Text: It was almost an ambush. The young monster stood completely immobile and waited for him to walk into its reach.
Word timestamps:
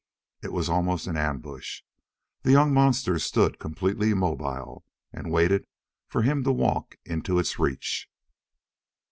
It 0.41 0.51
was 0.51 0.67
almost 0.67 1.05
an 1.05 1.15
ambush. 1.15 1.83
The 2.41 2.51
young 2.53 2.73
monster 2.73 3.19
stood 3.19 3.59
completely 3.59 4.09
immobile 4.09 4.83
and 5.13 5.31
waited 5.31 5.67
for 6.07 6.23
him 6.23 6.43
to 6.45 6.51
walk 6.51 6.95
into 7.05 7.37
its 7.37 7.59
reach. 7.59 8.09